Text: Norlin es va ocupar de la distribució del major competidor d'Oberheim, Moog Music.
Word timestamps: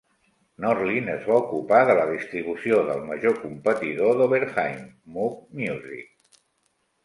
Norlin 0.63 1.11
es 1.15 1.27
va 1.31 1.35
ocupar 1.41 1.81
de 1.89 1.97
la 1.99 2.07
distribució 2.13 2.81
del 2.89 3.05
major 3.11 3.37
competidor 3.45 4.19
d'Oberheim, 4.23 4.83
Moog 5.19 5.41
Music. 5.65 6.45